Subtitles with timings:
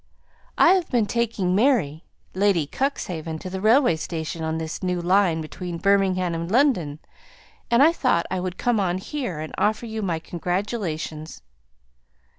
[0.57, 2.03] "I have been taking Mary
[2.33, 6.97] Lady Cuxhaven to the railway station on this new line between Birmingham and London,
[7.69, 11.43] and I thought I would come on here, and offer you my congratulations.